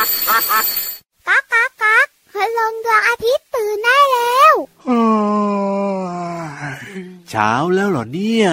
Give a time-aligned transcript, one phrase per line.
[0.00, 0.38] ก๊า
[1.40, 4.54] กก๊ากก๊ากพลงดวงอาทิตย์ตื่นได้แล้ว
[7.30, 8.48] เช้าแล้วเหรอเนี่ย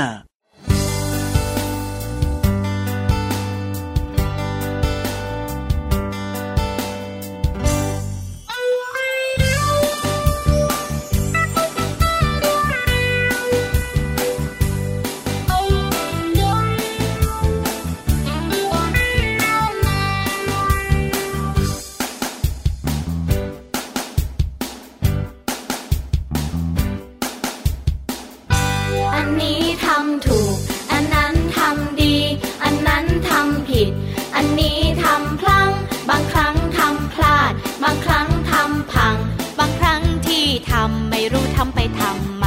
[41.57, 42.45] ทำไปทำไม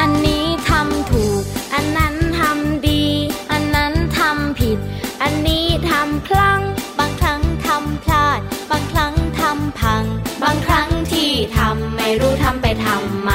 [0.00, 1.42] อันนี้ทำถูก
[1.74, 3.04] อันนั้นทำดี
[3.52, 4.78] อันนั้นทำผิด
[5.22, 6.62] อันนี้ทำคลั่ง
[6.98, 10.04] บางครั้งทำพลาด บางครั้งทำพัง
[10.42, 13.32] บางครั้งที่ทำไม่รู้ทำไปทำไม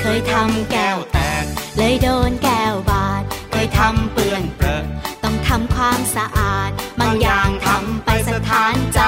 [0.00, 1.44] เคยทำแก้วแตก
[1.76, 4.84] เลยโดนแก้วบาด เคยทำเปื้อนเปื้อ
[5.24, 9.00] ต้องทำความสะอาด บางอย่างทำไปสถานใจ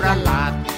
[0.00, 0.52] ประหลาด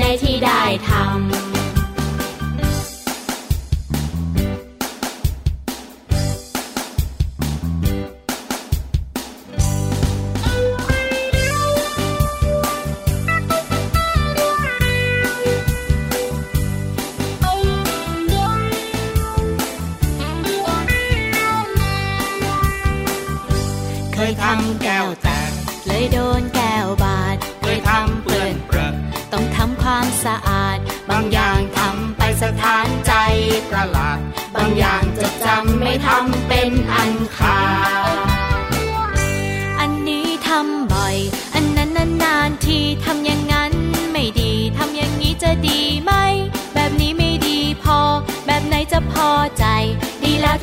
[0.00, 1.41] ในที่ได้ทำ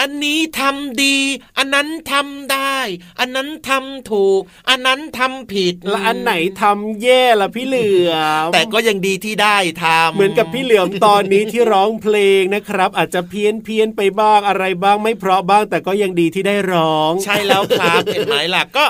[0.00, 1.16] อันนี้ทำดี
[1.58, 2.78] อันนั้นทำได้
[3.20, 8.12] อันนั้นทำถูก อันนั้นทำผิดและอันไหนทำแย่ล่ะพี่เหลือ
[8.46, 18.84] มแต่ก็ยังดีที่ได้ทำเหมือนกับพี่เหลือมตอนนี้ที่ร้องเพลงนะครับ อาจจะเพี้ยนเพี้ยนไปบ้างอะไรบ้างไม่เพราะบ้าง แต่ก็ยังดีที่ได้ร้อง ใช่แล้วครับเห็นไหมล่ะก็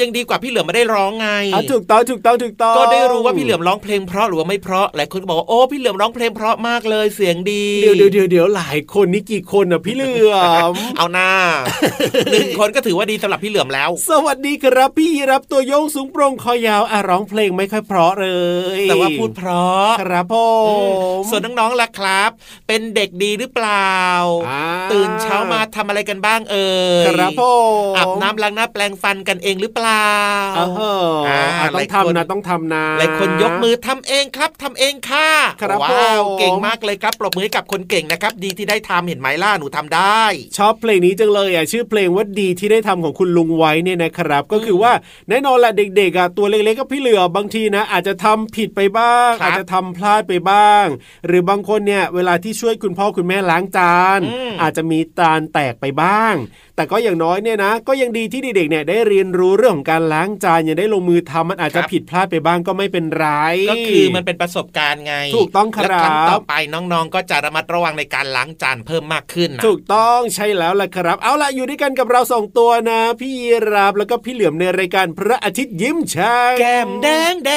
[0.00, 1.28] ยังดีกว่าพี่เหลือมไม่ได้ร้องไง
[1.72, 10.55] ถูกต้องถูกต้องถูกต้องก็ได้รู้ว่าพี่เหลือมร้องเพลงเพราะหรือว่าไม่เพราะหลายคนก็บอกว่าโอ้พี่เหลือมร้องเพลงเพราะมากเลยเสียงดีเดี๋ยวเดี๋ยวเดี๋ยวหลายคนนี่กี่คนอะพี่เหลือม
[10.98, 11.30] เอาหน้า
[12.32, 18.28] หนึ่งคนก็ถือว่าดีสำหรับพี่เหลือมแล้ว สวัสดีครับพี่รับตัวโยงสูงโปร่งคอยาวอะร้องเพลงไม่ค่อยเพราะเล
[18.78, 20.46] ย แต่ว่าพูดเพราะครับพ่อ
[21.30, 22.30] ส่วนน้องๆล่ะครับ
[22.68, 23.96] เป็นเด็กดีหรือเปล่า
[24.92, 26.70] ตื่นเช้ามาทำอะไรกันบ้างเอ่
[27.04, 27.52] ยครับพ่อ
[27.96, 30.10] อาบน้ำล้างหน้าแปลงฟันกันเองหรือเปล่า
[30.58, 30.60] อ
[31.74, 35.30] ต้องทำนะต้องทำนะหลายคนยกมือทำเองครับทำเองค่ะ
[35.62, 40.22] ครับว้าวเก่งมากเลยครับปรบมือให้กับคนเก่งนะครับ ดีที่ได้ทำเห็นไหมล่ะหนูทำได้
[40.58, 44.92] ชอบเพลงนี้จังเลยอะชื่อเพลงว่าดีที่ได้ทำของคุณลุงไว้เนี่ยนะครับ ก็คือว่า
[45.28, 50.86] แน่นอนแหละเด็กๆอะตัวเล็กๆก็พี่เหลือบางทีนะ อาจจะทำผิดไปบ้าง อาจจะทำพลาดไปบ้าง
[51.26, 54.20] หรือบางคนเนี่ยเวลาที่ช่วยคุณพ่อคุณแม่ล้างจาน
[54.62, 56.34] อาจจะมีตาลแตกไปบ้าง
[56.76, 63.26] แต่ก็อย่างน้อยเนี่ยนะ ก็ยังดีที่เด็กๆเนี่ยได้เรียนรู้เรื่องของการล้างจานยังได้ลงมือทำมันอาจจะผิดพลาดไปบ้างก็ไม่เป็นไร
[63.70, 77.50] ก็คือมันเป็นประสบการณ์ไง ถูกต้องครับแล้วครั้งต่อไปน้องๆ ก็จะระมัดระวังในการล้างจานเพิ่มมากขึ้นถูกต้องใช่แล้วล่ะครับ เอาล่ะอยู่ด้วยกันกับเราสองตัวนะ พี่ยีราบแล้วก็พี่เหลือมในรายการพระอาทิตย์ยิ้มช่างแก้มแดงแด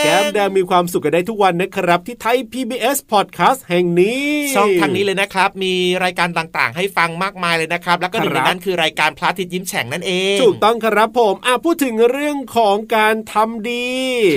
[0.00, 5.74] งแก้มแดงมีความสุขกันได้ทุกวันนะครับ ที่ไทย PBS Podcast แห่งนี้ช่องทางนี้เลยนะครับ มี
[6.04, 13.88] รายการต่างๆ ให้ฟังมากมายเลยนะครับ แล้วก็หนึ่งครัในบนั้นคือรายการพระอาทิตย์ยิ้มแฉ่งนั่นเองถูกต้องครับผมอะพูดถึงเรื่องของการทำดี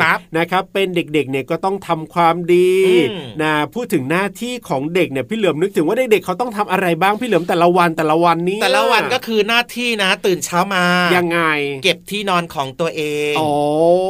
[0.02, 10.84] ครับนะครับ เป็นเด็กๆเนี่ยก็ต้องทำความดีอืมนะพูดถึงหน้าที่ของเด็กเนี่ยพี่เหลือมนึกถึงว่าเด็กๆเขาต้องทำอะไรบ้างพี่เหลือมแต่ละวันแต่ละวันนี้ แต่ละวันก็คือหน้าที่นะ ตื่นเช้ามา
[11.16, 11.40] ยังไง
[11.84, 13.02] เก็บที่นอนของตัวเอ
[13.32, 13.48] งโอ้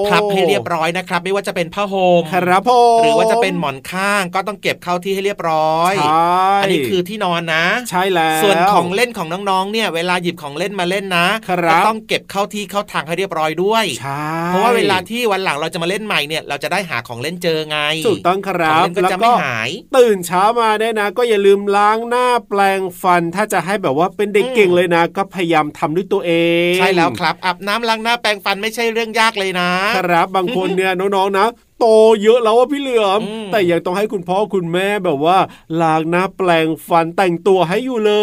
[0.10, 26.32] พับให้เรียบร้อยนะครับ ไม่ว่าจะเป็นผ้าห่มครับผมหรือว่าจะเป็นหมอนข้างก็ต้องเก็บเข้าที่ให้เรียบร้อยใช่อันนี้คือที่นอนนะ ใช่แล้วส่วนของเล่นของน้องๆเนี่ย เวลาหยิบของเล่นมาเล่นนะครับก็ต้องเก็บเข้าที่เข้าทางให้เรียบร้อยด้วยใช่เพราะว่าเวลาที่วันหลังเราจะมาเล่นใหม่เนี่ย เราจะได้หาของเล่นเจอไงถูกต้องคขรัองบเล่นก็จะไม่หายตื่นเช้ามาเนี่ยนะ ก็อย่าลืมล้างหน้าแปลงฟันถ้าจะให้แบบว่าเป็นเด็กอืมเก่งเลยนะ ก็พยายามทำด้วยตัวเอ
[26.72, 31.48] ง ใช่แล้วครับอาบน้ำล้างหน้าแปรงฟันไม่ใช่เรื่องยากเลยนะ ครับบางคนเนี่ยน้องๆนะ
[31.80, 31.86] โต
[32.24, 35.38] เยอะแล้วว่าพี่เหลือมอืมแต่ยังต้องให้คุณพ่อคุณแม่แบบว่า
[35.82, 38.14] ล้างหน้าแปลงฟันแต่งตัวให้อยู่เล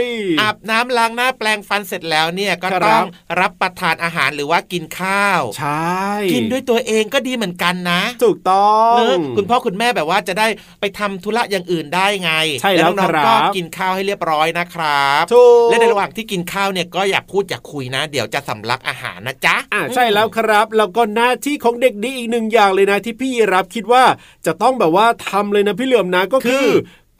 [0.00, 0.04] ย
[0.40, 3.06] อาบน้ำล้างหน้าแปรงฟันเสร็จแล้วเนี่ยก็ครับต้อง
[3.40, 10.46] รับประทานอาหารหรือว่ากินข้าว ใช่ กินด้วยตัวเองก็ดีเหมือนกันนะ ถูกต้องเนอะคุณพ่อคุณแม่แบบว่าจะได้
[10.80, 12.32] ไปทำธุระอย่างอื่นได้ไง
[12.62, 24.04] ใช่แล้วน้องครับๆก็กินข้าวให้เรียบร้อยนะครับถูกและในระหว่างที่กินข้าวเนี่ยก็อย่าพูดอย่าคุยนะ เดี๋ยวจะสำลักอาหารนะจ๊ะอ่าใช่แล้วครับ แล้วก็หน้าที่ของเด็กดีอีกหนึ่งอย่างเลยนะที่พี่รับคิดว่า
[24.46, 26.66] จะต้องแบบว่าทำเลยนะพี่เหลือมนะก็คือ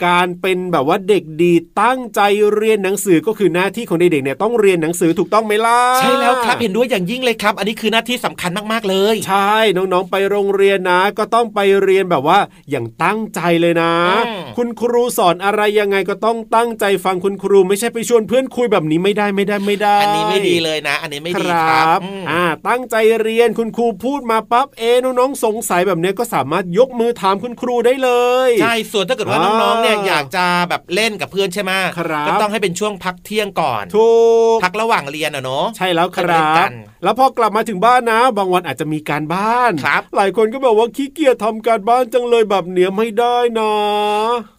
[0.04, 1.52] การเป็นแบบว่าเด็กดี
[1.82, 2.20] ตั้งใจ
[2.54, 12.38] เรียนหนังสือก็คือหน้าที่ของเด็กๆเนี่ยต้องเรียนหนังสือถูกต้องไหมล่ะใช่แล้วครับเห็นด้วยอย่างยิ่งเลยครับ อันนี้คือหน้าที่สำคัญมากๆเลย ใช่น้องๆไปโรงเรียนนะ ก็ต้องไปเรียนแบบว่า
[12.70, 13.92] อย่างตั้งใจเลยนะ
[14.26, 28.10] อืมคุณครูสอนอะไรยังไงก็ต้องตั้งใจฟังคุณครูไม่ใช่ไปชวนเพื่อนคุยแบบนี้ไม่ได้ไม่ได้ไม่ได้ อันนี้ไม่ดีเลยนะ อันนี้ไม่คดีรครับับอืมอ่าตั้งใจเรียนคุณครูพูดมาปั๊บเอะน้องๆสงสัยแบบเนี้ยก็สามารถยกมือถามคุณครูได้เล
[28.48, 34.08] ยใช่ส่วนถ้าเกิดว่าอ่าน้องๆเนี่ยอยากจะแบบเล่นกับเพื่อนใช่ไหมครับก็ต้องให้เป็นช่วงพักเที่ยงก่อนถู
[34.54, 36.72] กพักระหว่างเรียนอะเนาะใช่แล้วคค่อยไปรัเล่นกับน
[37.04, 43.72] แล้วพอกลับมาถึงบ้านนะ บางวันอาจจะมีการบ้านครับหลายคนก็บอกว่าขี้เกียจทำการบ้านจังเลยแบบเนี้ยไม่ได้นะ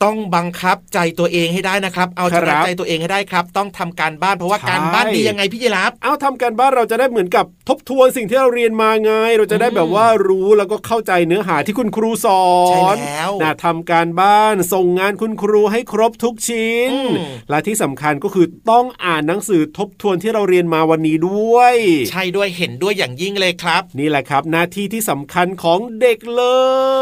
[0.04, 17.14] ต้องบังคับใจตัวเองให้ได้นะครับ เอาชครันะบใจตัวเองให้ได้ครับ ต้องทำการบ้านเพราะว่าใช่การบ้านดียังไงพี่ยีรับเอาทำการบ้านเราจะได้เหมือนกับทบทวนสิ่งที่เราเรียนมาไง เราจะได้แบบว่ารู้แล้วก็เข้าใจเนื้อหาที่คุณครูสอนใช่แล้วนะทำการบ้านส่งงานคุณครูให้ครบทุกชิ้นอืม
[17.50, 21.76] และที่สำคัญก็คือต้องอ่านหนังสือทบทวนที่เราเรียนมาวันนี้ด้วย
[22.10, 26.44] ใช่ด้วยเห็นด้วยอย่างยิ่งเลยครับ นี่แหละครับ หน้าที่ที่สำคัญของเด็กเล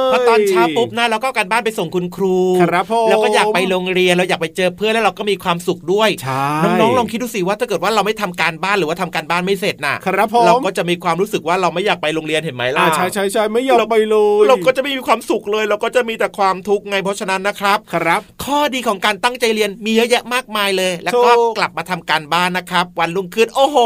[0.10, 6.48] ยพอตอนเช้าปุ๊บนะเราก็เอาการบ้านไปส่งคุณครูครับผมแล้วก็อยากไปโรงเรียนเราอยากไปเจอเพื่อนแล้วเราก็มีความสุขด้วยใช่
[6.81, 23.77] น้องๆลองคิดดูสิว่าถ้าเกิดว่าเราไม่ทำการบ้านหรือว่าทำการบ้านไม่เสร็จน่ะครับผมเราก็จะมีความรู้สึกว่าเราไม่อยากไปโรงเรียนเห็นไหมล่ะอ่าใช่ใช่ใช่ไม่ยอมไปเลยเราก็จะไม่มีความสุขเลย เราก็จะมีแต่ความทุกข์ไงเพราะฉะนั้นนะครับครับ ข้อดีของการตั้งใจเรียนมีเยอะแยะมากมายเลย แล้วก็ถูกกลับมาทำการบ้านนะครับ วันรุ่งขึ้นโอ้โห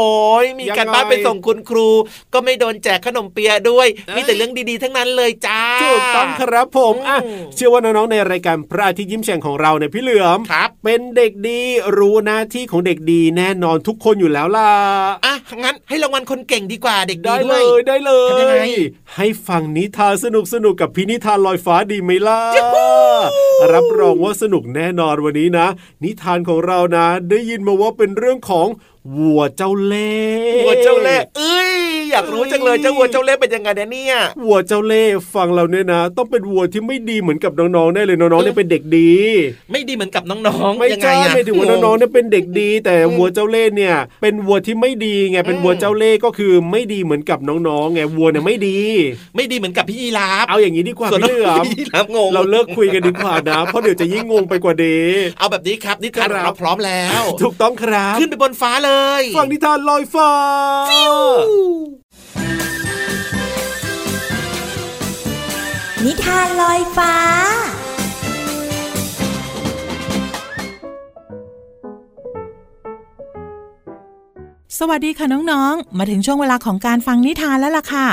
[0.58, 1.88] มียังไงการบ้านไปส่งคุณครู
[2.32, 11.60] ก็ไม่โดนแจกขนมเปียะด้วยเอ้ยมีแต่เรื่องดีๆ ทั้งนั้นเลยจ้าถูกต้องครับผมอะอืมเชื่อว่าน้องๆในรายการพระอาทิตย์ยิ้มแฉ่งของเราเนี่ยพี่เหลือมครับเป็นเด็กดี
[11.98, 14.70] รู้หน้าที่ของเด็กดีแน่นอนทุกคนอยู่แล้วล่ะ
[15.24, 18.72] อะงั้นให้รางวัลคนเก่งดีกว่าเด็กดีได้ด้เลวยยได้เลทำยังไงย
[19.16, 22.40] ให้ฟังนิทานสนุกสนุกๆกับพี่นิทานลอยฟ้าดีไหมล่ะ
[23.72, 25.66] รับรองว่าสนุกแน่นอนวันนี้นะ
[26.02, 28.66] นิทานของเรานะ ได้ยินมาว่าเป็นเรื่องของ
[29.16, 30.12] วัวเจ้าเล่
[30.52, 39.12] ห์วัวเจ้าเล่ห์เอ้ยากรู้จังเลยเจ้าวัวเจ้าเล่ห์เป็นยังไงเนี่ยวัวเจ้าเล่ห์ฟังเราเนี่ยนะ ต้องเป็นวัวที่ไม่ดีเหมือนกับน้องๆแน่เลยน้องๆเนี่ยเป็นเด็กดี
[39.72, 48.78] ไม่ดีเหมือนกับน้องๆไม่ยังไงใช่อะไม่ถึงว่าน้องๆเนี่ยเป็นเด็กดี แต่วัวเจ้าเล่ห์เนี่ย เป็นวัวที่ไม่ดีไงเป็นวัวเจ้าเล่ห์ก็คือไม่ดีเหมือนกับน้องๆไงวัวเนี่ยไม่ดี
[49.36, 54.84] ไม่ดีเหมือนกับพี่ยีราฟเอาอย่างนี้ดีกว่าส่วนพี่เหลือมพี่ยีราฟงงเราเลิกคุยกันดีกว่านะเพราะเดี๋ยวจะยิ่งงงไปกว่าเด
[55.38, 60.30] เอาแบบนี้ครับนิทานครับเราพร้อมแล้ว ถูกต้องครับ ขึ้นไปบนฟ้าเลย ฟังนิทานลอยฟ้า
[66.04, 67.14] นิทานลอยฟ้า
[74.78, 78.06] สวัสดีค่ะน้องๆ มาถึงช่วงเวลาของการฟังนิทานแล้วล่ะค่ะ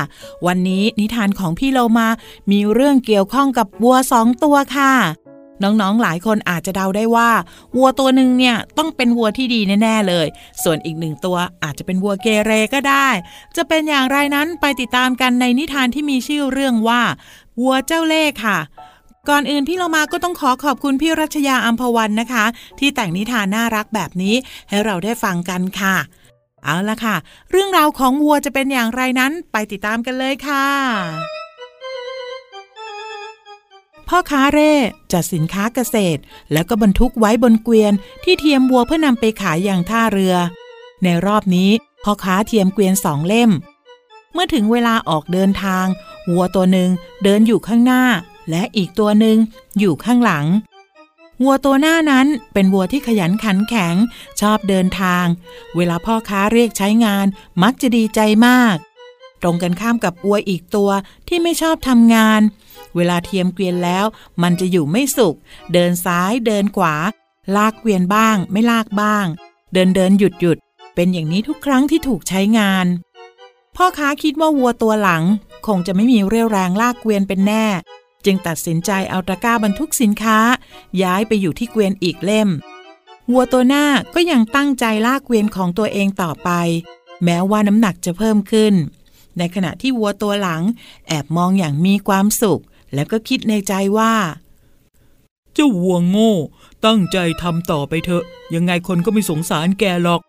[0.47, 2.07] วันนี้นิทานของพี่โลมา
[2.51, 4.93] มีเรื่องเกี่ยวข้องกับวัวสองตัวค่ะ
[5.63, 7.29] น้องๆ หลายคนอาจจะเดาได้ว่า
[7.75, 10.27] วัวตัวหนึ่งเนี่ยต้องเป็นวัวที่ดีแน่ๆเลย
[10.63, 13.07] ส่วนอีกหนึ่งตัวอาจจะเป็นวัวเกเรก็ได้
[13.55, 17.01] จะเป็นอย่างไรนั้นไปติดตามกันในนิทานที่มีชื่อเรื่องว่า
[17.61, 18.57] วัวเจ้าเล่ห์ค่ะ
[19.29, 22.45] ก่อนอื่นพี่เรามาก็ต้องขอขอบคุณพี่รัชยาอัมพวันนะคะ
[22.79, 24.35] ที่แต่งนิทานน่ารักแบบนี้
[24.69, 25.95] ให้เราได้ฟังกันค่ะ
[26.63, 27.15] เอาละค่ะ
[27.51, 30.65] เรื่องราวของวัวจะเป็นอย่างไรนั้นไปติดตามกันเลยค่ะ
[34.07, 34.73] พ่อค้าเร่
[35.13, 36.21] จัดสินค้าเกษตร
[36.51, 37.93] แล้วก็บรรทุกไว้บนเกวียน
[38.23, 40.35] ที่เทียมวัวเพื่อนำไปขายอย่างท่าเรือ
[41.03, 41.69] ในรอบนี้
[42.03, 43.51] พ่อค้าเทียมเกวียนสองเล่ม
[44.33, 45.85] เมื่อถึงเวลาออกเดินทาง
[46.31, 46.89] วัวตัวหนึ่ง
[47.23, 48.03] เดินอยู่ข้างหน้า
[48.49, 49.37] และอีกตัวหนึ่ง
[49.79, 50.45] อยู่ข้างหลัง
[51.43, 53.95] วัวตัวหน้านั้นเป็นวัวที่ขยันขันแข็ง
[54.41, 55.25] ชอบเดินทาง
[55.75, 57.25] เวลาพ่อค้าเรียกใช้งาน
[57.63, 58.75] มักจะดีใจมาก
[59.45, 60.89] ตรงกันข้ามกับวัวอีกตัว
[61.27, 62.41] ที่ไม่ชอบทำงาน
[62.95, 64.05] เวลาเทียมเกวียนแล้ว
[64.41, 65.35] มันจะอยู่ไม่สุข
[65.73, 66.95] เดินซ้ายเดินขวา
[67.55, 69.25] ลากเกวียนบ้าง ไม่ลากบ้าง
[69.73, 70.57] เดินเดินหยุดหยุด
[70.95, 72.85] เป็นอย่างนี้ทุกครั้งที่ถูกใช้งาน
[73.75, 75.23] พ่อค้าคิดว่าวัวตัวหลัง
[75.67, 77.65] คงจะไม่มีเรี่ยวแรงลากเกวียนเป็นแน่
[78.25, 80.39] จึงตัดสินใจเอาตะกร้าบรรทุกสินค้า
[81.01, 82.49] ย้ายไปอยู่ที่เกวียนอีกเล่ม
[83.31, 83.85] วัวตัวหน้า
[84.15, 86.49] ก็ยังตั้งใจลากเกวียนของตัวเองต่อไป
[87.23, 88.73] แม้ว่าน้ำหนักจะเพิ่มขึ้น
[89.37, 90.63] ในขณะที่วัวตัวหลัง
[91.07, 92.61] แอบมองอย่างมีความสุข
[92.93, 94.13] แล้วก็คิดในใจว่า
[95.53, 96.33] เจ้าวัวโง่
[96.85, 98.23] ตั้งใจทำต่อไปเถอะ
[98.55, 100.21] ยังไงคนก็ไม่สงสารแกหรอก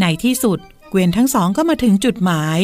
[0.00, 0.58] ในที่สุด
[0.90, 2.58] เกวียนทั้งสองก็มาถึงจุดหมาย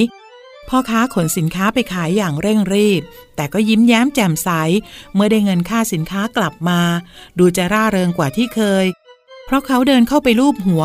[0.69, 3.03] พ่อค้าขนสินค้าไปขายอย่างเร่งรีบ
[3.37, 4.49] แต่ก็ยิ้มแย้มแจ่มใส
[5.15, 6.81] เมื่อได้เงินค่าสินค้ากลับมา
[7.39, 8.85] ดูจะร่าเริงกว่าที่เคย
[9.45, 10.85] เพราะเขาเดินเข้าไปลูบหัว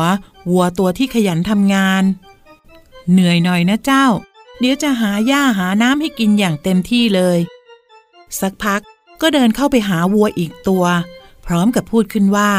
[0.50, 2.02] วัวตัวที่ขยันทำงาน
[3.10, 4.06] เหนื่อยหน่อยนะเจ้า
[4.62, 7.38] เดี๋ยวจะหาหญ้าหาน้ำให้กินอย่างเต็มที่เลย
[8.40, 8.80] สักพัก
[9.20, 10.84] ก็เดินเข้าไปหาวัวอีกตัว
[11.46, 12.52] พร้อมกับพูดขึ้นว่า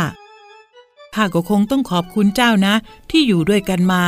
[1.16, 2.74] ข้าก็คงต้องขอบคุณเจ้านะ
[3.10, 4.04] ที่อยู่ด้วยกันมา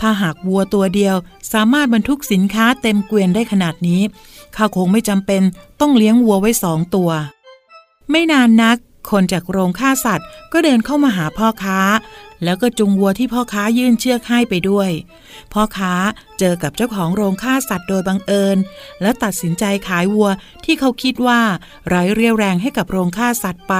[0.00, 1.16] ถ้าหากวัวตัวเดียว
[1.52, 4.02] สามารถบรรทุกสินค้าเต็มเกวียนได้ขนาดนี้
[4.56, 5.42] ข้าคงไม่จำเป็น
[5.80, 7.10] ต้องเลี้ยงวัวไว้สองตัว
[8.10, 8.76] ไม่นานนัก
[9.10, 11.78] คนจากโรงฆ่าสัตว์ก็เดินเข้ามาหาพ่อค้า
[12.44, 14.90] แล้วก็จุงวัวที่พ่อค้ายื่นเชือกให้ไปด้วย
[15.52, 15.94] พ่อค้า
[16.38, 18.58] เจอกับเจ้าของโรงฆ่าสัตว์โดยบังเอิญ
[19.02, 20.30] และตัดสินใจขายวัว
[20.64, 21.40] ที่เขาคิดว่า
[21.88, 23.74] ไร้เรี่ยวแรงให้กับโรงฆ่าสัตว์ไป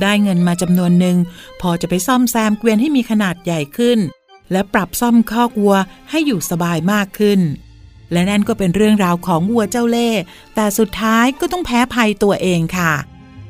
[0.00, 1.16] ได้เงินมาจำนวนหนึ่ง
[1.60, 3.98] พอจะไปซ่อมแซมเกวียนให้มีขนาดใหญ่ขึ้น
[4.52, 5.76] และปรับซ่อมคอกวัว
[6.10, 7.40] ให้อยู่สบายมากขึ้น
[8.12, 10.20] และนั่นก็เป็นเรื่องราวของวัวเจ้าเล่ห์
[10.54, 12.92] แต่สุดท้ายก็ต้องแพ้ภัยตัวเองค่ะ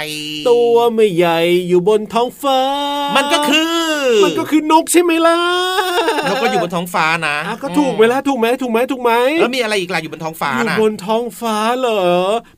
[0.00, 0.29] อะ
[0.90, 2.60] ไรตัวไม่ใหญ่อยู่บนท้องฟ้า
[3.16, 3.76] มัมันก็คือ
[4.24, 5.38] มันก็คือนกใช่ไหมล่ะ
[6.28, 12.02] นกก็อยู่บนท้องฟ้านะอะก็ถูกไหมล่ะถูกไหมถูกไหมถูกไหมแล้วมีอะไรอีกล่ะอยู่บนท้องฟ้าอยู่นะบนท้องฟ้าเหรอ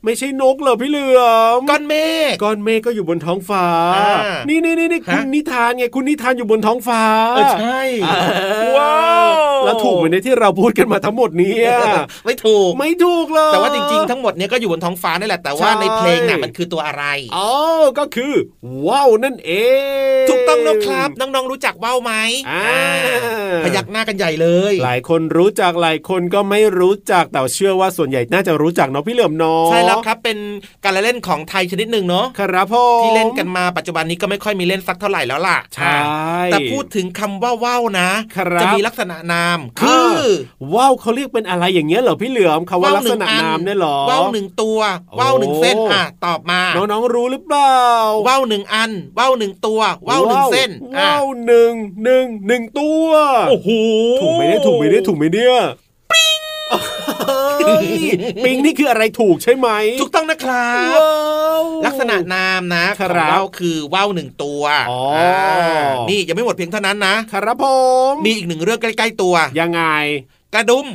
[0.05, 1.21] ไม่ใช่นกเหรอพี่เหลือ
[1.57, 1.95] มก้อนเม
[2.31, 4.11] ฆก้อนเมฆก็อยู่บนท้องฟ้าอ่า
[4.49, 7.01] นี่นี่นี่นี่ฮะคุณนิทานไงคุณนิทานอยู่บนท้องฟ้า
[7.35, 8.19] เออใช่อ่า
[8.77, 9.29] ว้าว
[9.65, 11.53] แล้วแล้วถูกไหมเนี่ยที่เราพูดกันมาทั้งหมดเนี้
[12.25, 17.03] ไม่ถูกไม่ถูกเลยแต่ว่าจริงๆทั้งหมดเนี้ยก็อยู่บนท้องฟ้านี่แหละแต่ว่าใช่ในเพลงน่ะมันคือตัวอะไร
[17.35, 17.49] อ๋อ
[17.97, 18.33] ก็คือ
[18.87, 19.51] ว้าวนั่นเอ
[20.23, 22.13] ง ถูกต้องแล้วครับ น้องๆรู้จักว่าวไหม
[22.49, 22.65] อ่า
[23.63, 30.37] พยักหน้ากันใหญ่เลย หลายคนรู้จักหลายคนก็ไม่รู้จักแต่เชื่อว่าส่วนใหญ่น่าจะรู้จักเนาะพี่เหลือมเนาะใช่แล้วครับเป็น
[30.83, 35.97] การละเล่นของไทยชนิดหนึ่งเนาะครับพ่อที่เล่นกันมาปัจจุบันนี้ก็ไม่ค่อยมีเล่นสักเท่าไหร่แล้วล่ะใช่
[36.51, 40.17] แต่พูดถึงคำว่าว่าวนะครับจะมีลักษณะนาม คือ
[40.73, 44.79] ว้าวเขาเรียกเป็นอะไรอย่างเงี้ยเหรอพี่เหลือมคำว่าลักษณะนามเนี่ยเหรอว่าวหนึ่งตัว
[45.19, 47.77] ว่าวหนึ่งเส้นอะตอบมา น้องๆรู้หรือเปล่า
[48.27, 53.07] ว่าวหนึ่งอันว่าวหนึ่งตัวว่าวหนึ่งเส้นอะว้าวหนึ่งหนึ่งหนึ่งตัว
[53.49, 53.69] โอ้โห
[54.21, 55.55] ถูกไหมเนี่ยถูกไหมเนี่ยถูกไหมเนี่ย
[56.11, 56.39] ปิ้ง
[58.45, 59.69] ปิงนี่คืออะไรถูกใช่ไหม
[60.01, 67.65] ถูกต้องนะครับว้าวลักษณะนามนะขคองรับว่าวคือว่าวหนึ่งตัวอ๋ออ่านี่ยังไม่หมดเพียงเท่านั้นนะครับผ
[68.11, 69.81] มมีอีกหนึ่งเรื่องใกล้ ๆตัว ยังไง
[70.55, 70.87] กระดุม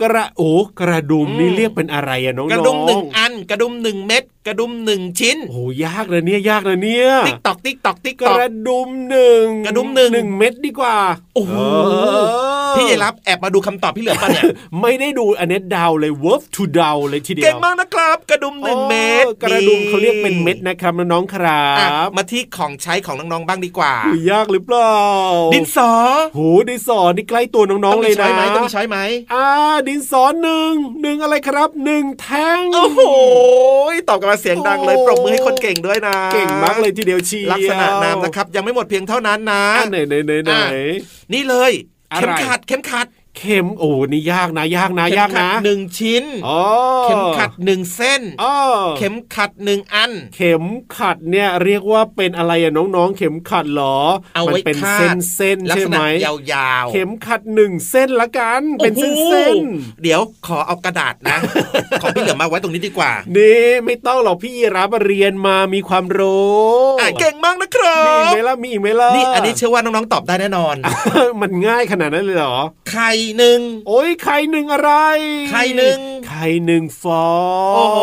[0.00, 10.96] กระโอ้กระดุมอืมนี่เรียกเป็นอะไรอะน้องๆกระดุมหนึ่งอัน กระดุมหนึ่งเม็ด กระดุมหนึ่งชิ้นโอ้ยากเลยเนี่ยยากเลยเนี่ยติ๊กตอกติ๊กตอกติ๊กตอกกระดุมหนึ่งกระดุมหนึ่งหนึ่งเม็ดดีกว่า
[11.34, 11.54] โอ้โห
[11.86, 14.44] เออพี่ยายรับแอบมาดูคำตอบพี่เหลือปะเนี่ย
[14.80, 24.94] ไม่ได้ดูอันนี้เดาเลย verb to เดาเลยทีเดียวเก่งมากนะครับ กระดุมหนึ่งเม็ดโอ้กระดุมเขาเรียกเป็นเม็ดนะครับน้องๆครับ อะ มาที่ของใช้ของน้องๆบ้างดีกว่าอุ๊ยยากหรือเปล่า
[25.54, 25.90] ดินสอ
[26.34, 28.98] โหดินสอนี่ใกล้ตัวน้องต้องๆเลมียช้อนะยไหมต้องมีช้อยไหม
[29.32, 29.46] อ่า
[29.88, 30.72] ดินสอหนึ่ง
[31.02, 33.00] หนึ่งอะไรครับหนึ่งแท่งโอ้โห
[34.08, 40.68] ตอบกันมาเสียงดังเลยโอ้ปรบมือให้คนเก่งด้วยนะ เก่งมากเลยทีเดียวเชียวลักษณะนามนะครับ ยังไม่หมดเพียงเท่านั้นนะอะไหนไหนไหนไหนอะ
[41.32, 41.72] นี่เลย
[42.12, 46.60] อะไรเข็มขัดเข็มขัดเข็มโอ้นี่ยากนะยากนะเข็มยากขัดนะหนึ่งชิ้นอ๋อ
[47.04, 48.54] เข็มขัดหนึ่งเส้นอ๋อ
[48.98, 50.64] เข็มขัดหนึ่งอัน เข็ม
[50.96, 53.98] ขัดเนี่ยเรียกว่าเป็นอะไรอะน้องๆ เข็มขัดเหรอ
[54.34, 59.56] เอามัไว้เป็นคาดเส้นเส้นๆลักใช่ษไหณะมยาวๆ เข็มขัดหนึ่งเส้นละกัน เป็นเส้นโอ้โหเส้น
[60.02, 61.38] เดี๋ยวขอเอากระดาษนะ
[62.02, 66.54] ของพี่เหลือมาไว้ตรงนี้ดีกว่านี่ไม่ต้องหรอกพี่รับเรียนมามีความรู้
[67.00, 70.76] อะเก่งมากนะครัมีอีกบไหมล่ะมีอีกไหมล่ะนี่อันนี้เชื่อว่าน้องๆตอบได้แน่นอน
[71.40, 72.56] มันง่ายขนาดนั้นเลยเหรอ
[72.90, 74.92] ไข่หนึ่งโอ้ยไข่หนึ่งอะไร
[75.50, 75.98] ไข่หนึ่ง
[76.28, 77.28] ไข่หนึ่งฟอ
[77.72, 78.00] งโอ้โห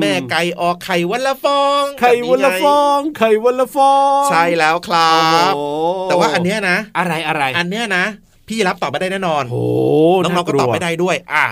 [0.00, 5.16] แม่ไก่ออกไข่วันละฟอง ไข่วันละแบบฟอง ไข่วันละฟอง ใช่แล้วครั
[5.50, 8.04] บโอ้โหแต่ว่าอันเนี้ยนะ อะไรอะไร อันเนี้ยนะ
[8.48, 9.64] พี่รับตอบไม่ได้แน่นอนโอ้
[10.22, 11.46] น้องๆก็ตอบไม่ได้ด้วย อะ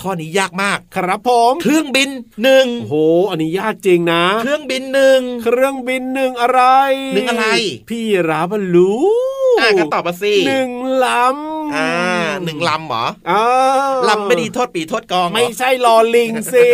[0.00, 2.08] ข้อนี้ยากมากครับผมเครื่องบิน
[2.42, 2.94] หนึ่งโอ้โห
[3.30, 6.60] อันนี้ยากจริงนะ เครื่องบินหนึ่งเครื่องบินหนึ่งอะไร
[7.14, 7.46] หนึ่งอะไร
[7.88, 9.06] พี่รับรู้
[9.60, 10.70] อะก็ตอบมาสิหนึ่ง
[11.04, 11.88] ลำ อ่า
[12.44, 13.44] หนึ่งลำเหรออ้า
[13.92, 16.68] วลำไม่ดีโทษปีโทษกองเหรอไม่ใช่ลอลิงสิ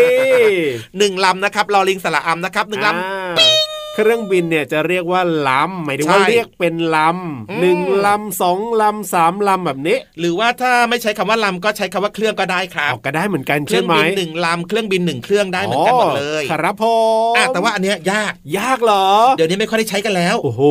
[0.99, 2.99] หนึ่งลำนะครับลอลิงสระอัมนะครับหนึ่งลำ
[3.39, 3.49] อ่า
[3.95, 16.85] เครื่องบินเนี่ยจะเรียกว่าลำหมายถึงว่าใช่เรียกเป็นลอืมำหนึ่งลำสองลำสามลำแบบนี้ หรือว่าถ้าไม่ใช้คำว่าลำก็ใช้คำว่าเครื่องก็ได้ครับออกก็ได้เหมือนกันเคใช่รื่องไหมบินหนึ่งลำเครื่องบินหนึ่งเครื่องได้เหมือนกันหมดเลยครับผ
[17.33, 19.07] มอะแต่ว่าอันเนี้ยยากยากเหรอ
[19.37, 20.63] เดี๋ยวนี้ไม่ค่อยได้ใช้กันแล้ว โอ้โห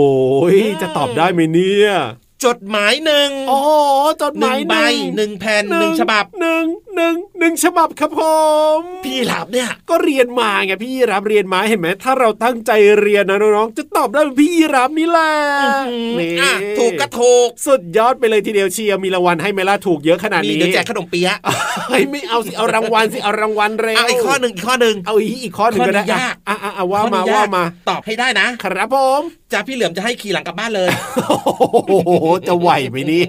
[0.81, 1.91] จะตอบได้ไหมเนี่ย
[2.45, 3.69] จดหมายหนึ่งโอ้โห
[4.21, 4.75] จดหหนึ่มางยใบ
[5.15, 8.21] หนึ่งแผ่นหนึ่งฉบับหนึ่งหนึ่งหนึ่งฉบับครับผ
[8.77, 15.31] ม พี่หลับเนี่ยก็เรียนมาไงพี่รับเรียนมาเห็นไหมถ้าเราตั้งใจเรียนนะน้องๆจะตอบได้เหมือนพี่รับนี่แหละ
[16.19, 21.37] นี่อะถูกก็ถูกสุดยอดไปเลยทีเดียวเชียร์มีรางวัลให้ไหมล่ะถูกเยอะขนาดมีนี้เดี๋ยวแจกขนมเปี๊ยะ
[21.89, 29.21] เฮ้ยไม่เอาสิเอารางวัลสิเอารางวัลเร็วเอาอีกข้อหนึ่งอีกข้อหนึ่งเอาอีกอีกข้อหนึ่งข้อก็นี้ได้ยากอะอะอะว่าข้อมานี้ยว่ากมาตอบให้ได้นะครับผม
[29.53, 30.89] จะพี่เหลือมจะให้ขี่หลังกลับบ้านเลย
[31.27, 31.37] โอ้
[32.05, 33.27] โหจะไหวไหมเนี่ย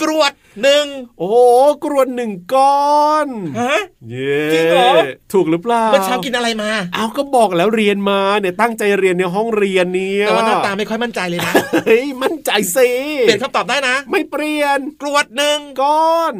[0.00, 0.32] กรวด
[0.62, 0.86] หนึ่ง
[1.18, 1.36] โอ้โห
[1.84, 2.94] กรวนหนึ่งก้อ
[3.26, 3.28] น
[3.60, 4.90] ฮะเย้จริงเหรอ
[5.32, 11.52] ถูกหรือเปล่าเมื่อเช้ากินอะไรมาเอาก็บอกแล้วเรียนมาเนี่ยตั้งใจเรียนในห้องเรียนเนี่ยแต่ว่าหน้าตาไม่ค่อยมั่นใจเลยนะ
[11.86, 12.90] เฮ้ยมั่นใจสิ
[13.22, 16.34] เปลี่ยนคำตอบได้นะ ไม่เปลี่ยนกรวดหนึ่งก้อน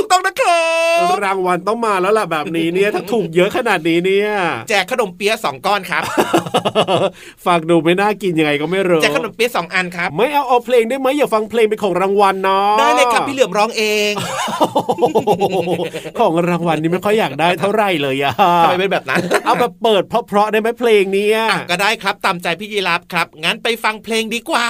[0.00, 0.64] ถูกต้องนะครั
[1.14, 4.28] บรางวัลต้องมาแล้วล่ะแบบนี้เนี่ยถ้าถูกเยอะขนาดนี้เนี่ย
[4.70, 6.02] แจกขนมเปี๊ยะสองก้อนครับ
[7.46, 14.12] ฝากดูไม่น่ากินยังไงก็ไม่รู้แจกขนมเปี๊ยะสองอันครับ ไม่เอาเอาเพลงได้ไหมอย่าฟังเพลงเป็นของรางวัลเนาะได้เลยครับพี่เหลือมร้องเอง
[16.18, 18.32] ของรางวัลนี่ไม่ค่อยอยากได้เท่าไหร่เลยอะ
[18.64, 24.68] ทำไมเป็นแบบนั้น เอาแบบเปิดเพราะๆได้ไหมเพลงเนี้ยอะก็ได้ครับตามใจพี่ยีรับครับ งั้นไปฟังเพลงดีกว่า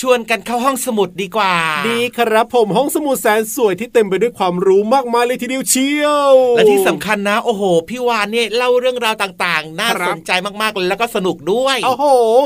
[0.00, 1.54] ชวนกันเข้าห้องสมุดดีกว่า
[1.88, 10.30] ดีครับผมห้องสมุดแสนสวยที่เต็มไปด้วยความรู้มากมายเลยทีเดียวเชียว และที่สำคัญนะ โอ้โห พี่วานเนี่ยเล่าเรื่องราวต่างๆ น่าครับสนใจ
[10.62, 12.04] มากๆเลยแล้วก็สนุกด้วย โอ้โห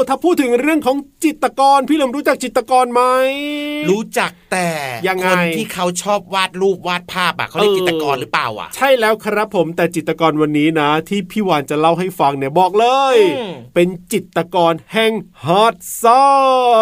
[0.09, 3.03] ถ้าพูดถึงเรื่องของจิตรกร พี่เหลิมรู้จักจิตรกรไหม
[3.90, 4.69] รู้จักแต่
[5.09, 15.12] ยังไงคนที่เขาชอบวาดรูปวาดภาพอะเขาเรียกเออจิตรกรหรือเปล่าอะ ใช่แล้วครับผมแต่จิตรกรวันนี้นะ ที่พี่วานจะเล่าให้ฟังเนี่ยบอกเลยอืมเป็นจิตรกรแห่ง
[15.45, 16.27] ฮอตซอ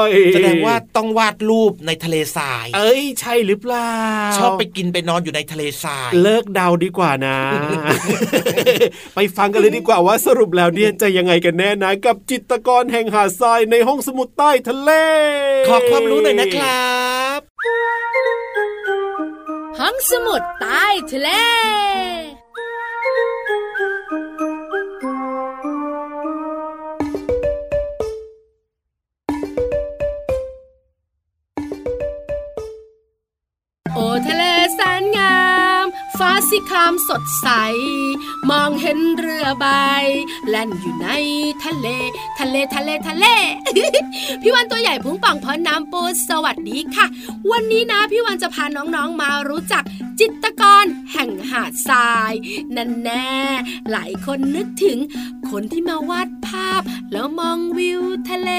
[0.08, 3.92] ยแสดงว่าต้องวาดรูปในทะเลทราย เอ้ยใช่หรือเปล่า
[4.38, 7.38] ชอบไปกินไปนอนอยู่ในทะเลทราย เลิกเดาดีกว่านะ
[9.14, 14.90] ไปฟังกันเลยดีกว่าว่าสรุปแล้วเนี่ยจะยังไงกันแน่นะ กับจิตรกรแห่งหาดทรายในห้องสมุดใต้ทะเล
[15.68, 17.00] ขอความรู้หน่อยนะครั
[17.38, 17.40] บ
[19.80, 21.28] ห้องสมุดใต้ทะเล
[34.02, 35.61] โอ้ทะเลแสนงาม
[36.18, 37.48] ฟ้าสีครามสดใส
[38.50, 39.66] มองเห็นเรือใบ
[40.48, 41.08] แล่นอยู่ใน
[41.64, 41.86] ทะเล
[42.38, 43.26] ทะเลทะเลทะเล
[44.42, 47.06] พี่วันตัวใหญ่พุงป่องพอน้ำปูสวัสดีค่ะ
[47.50, 49.82] วันนี้นะพี่วันจะพาน้องๆมารู้จัก
[50.20, 52.32] จิตกรแห่งหาดทราย
[52.76, 53.32] นั่นแน่
[53.90, 54.98] หลายคนนึกถึง
[55.50, 58.50] คนที่มาวาดภาพ แล้วมองวิวทะเล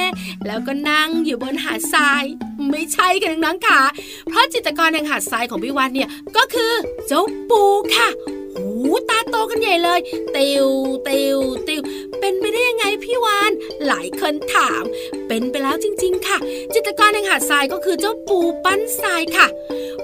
[0.45, 2.23] แล้วก็นั่งอยู่บนหาดทราย
[2.69, 3.81] ไม่ใช่กันน้องๆค่ะ
[4.29, 6.73] เพราะจิตกรแห่งหาดทรายของพี่วันเนี่ยก็คือ
[7.07, 7.62] เจ้าปู
[7.95, 8.10] ค่ะ
[8.56, 9.99] หูตาโตกันใหญ่เลย
[10.36, 10.67] ติว
[11.08, 11.82] ติวติว
[12.19, 13.51] เป็นไปได้ยังไงพี่วาน
[13.88, 14.84] หลายคนถาม
[15.27, 16.38] เป็นไปแล้วจริง ๆ ค่ะ
[16.73, 19.47] จิตรกรแห่งหาดทรายก็คือเจ้าปูปั้นทรายค่ะ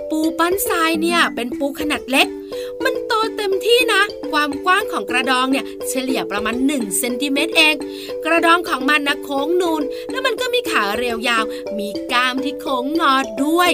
[0.10, 2.28] ปูปั้นทรายเนี่ยเป็นปูขนาดเล็ก
[2.84, 7.76] มันโตเต็มที่นะ ความกว้างของกระดองเนี่ยเฉลี่ยประมาณ1เซนติเมตรเอง
[8.26, 11.44] กระดองของมันนะโค้งนูน แล้วมันก็มีขาเรียวยาว
[11.80, 13.14] มีกามที่โค้งงอ
[13.44, 13.72] ด้วย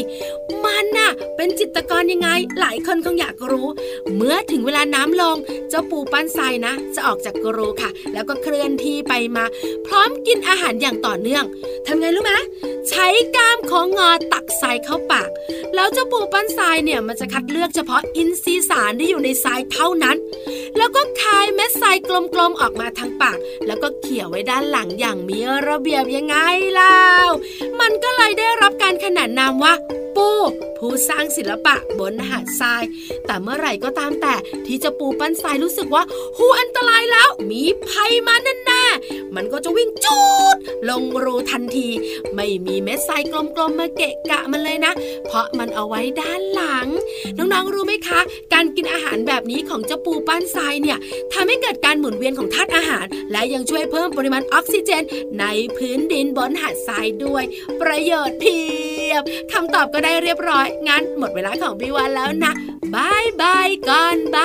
[0.65, 3.67] มันน่ะเป็นจิตกรยังไง หลายคนคงอยากรู้
[4.15, 5.37] เมื่อถึงเวลาน้ำลง
[5.69, 9.45] เจ้าปูปั้นทรายนะ จะออกจากกรูค่ะ แล้วก็เคลื่อนที่ไปมา
[9.87, 11.43] พร้อมกินอาหารอย่างต่อเนื่อง
[11.85, 12.33] ทำไงรู้ไหม
[12.89, 15.29] ใช้กามของงอตักทรายเข้าปาก
[15.75, 20.17] แล้วเจ้าปูปั้นทรายเนี่ยมันจะคัดเลือกเฉพาะอินทรีย์สารที่อยู่ในทรายเท่านั้น
[20.77, 26.35] แล้วก็คายเม็ดทรายกลมๆออกมาทางปาก แล้วก็เขี่ยไว้ด้านหลังอย่างมีระเบียบยังไง
[26.73, 27.01] เล่า
[27.79, 29.73] มันก็เลยได้รับการขนานนามว่า
[30.15, 30.29] ปู
[30.77, 32.83] ผู้สร้างศิลปะบนหาดทราย
[33.25, 34.35] แต่เมื่อไหร่ก็ตามแต่
[34.65, 36.03] ที่เจะปูปั้นทรายรู้สึกว่า
[36.37, 38.74] หูอันตรายแล้วมีภัยมาแน่ๆ
[39.35, 40.19] มันก็จะวิ่งจู
[40.53, 40.57] ด
[40.89, 41.87] ลงรูทันที
[42.35, 44.93] ไม่มีเม็ดทรายกลมๆมาเกะกะมันเลยนะ
[45.25, 46.87] เพราะมันเอาไว้ด้านหลัง
[47.37, 48.19] น้องๆรู้ไหมคะ
[48.53, 50.97] การกินอาหารแบบนี้ของเจ้าปูปั้นทรายเนี่ย
[51.33, 55.03] ทำให้เกิดการหมุนเวียนของธาตุอาหาร และยังช่วยเพิ่มปริมาณออกซิเจน
[55.39, 55.45] ใน
[55.77, 57.43] พื้นดินบนหาดทรายด้วย
[57.81, 58.59] ประโยชน์เพี
[59.09, 62.53] ยบคำตอบก็ได้เรียบร้อยงั้นหมดเวลาของพี่วันแล้วนะ
[62.95, 64.37] บายบายก่อนบ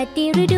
[0.00, 0.56] วัสดีฤด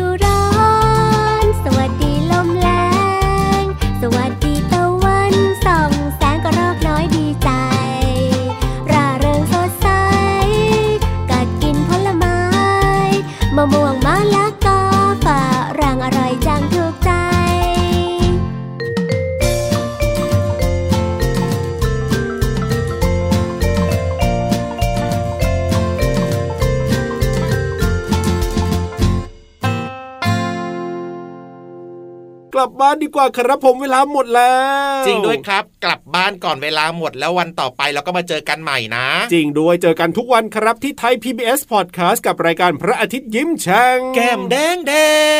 [32.91, 34.53] านดีกว่าครับผมเวลาหมดแล้
[35.01, 44.93] ว จริงด้วยครับ กลับบ้านก่อนเวลาหมดแล้ววันต่อไปเราก็มาเจอกันใหม่นะ จริงด้วยเจอกันทุกวันครับที่ไทย PBS Podcast กับรายการพระอาทิตย์ยิ้มแฉ่งแก้มแดงแด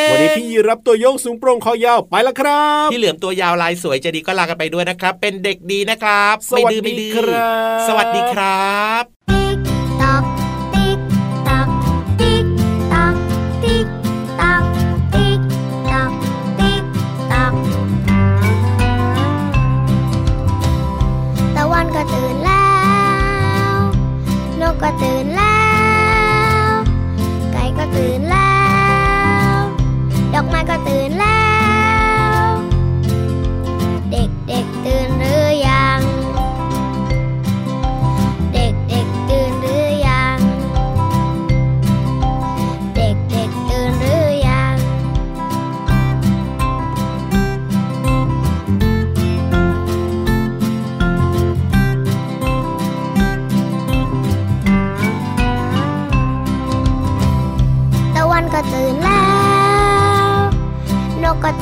[0.06, 9.21] งวันนี้พี่ยีรับตัวโยงสูงโปร่งคอยาวไปแล้วครับพี่เหลือมตัวยาวลายสวยใจะดีก็ลากันไปด้วยนะครับ เป็นเด็กดีนะครับสวัสดีไม่ดื้อไม่ดื้อครับสวัสดีครับ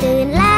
[0.03, 0.49] ตื่นแล้ว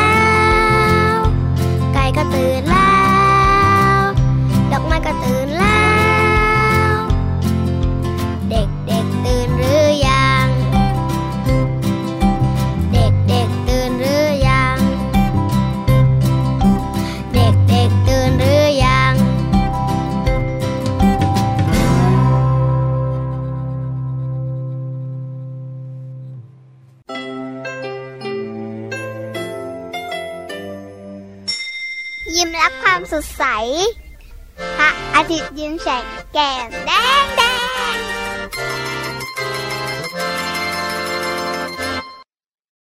[34.77, 36.91] พระอาทิตย์ยิ้มแฉกแก้มแด
[37.23, 37.52] งแดง